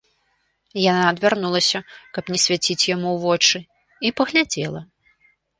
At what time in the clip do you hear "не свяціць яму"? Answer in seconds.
2.37-3.09